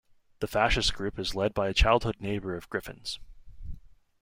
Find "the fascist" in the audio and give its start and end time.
0.39-0.95